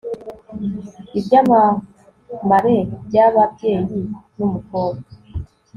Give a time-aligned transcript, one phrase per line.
[1.19, 3.99] ibyamamare byababyeyi
[4.37, 5.05] numukobwa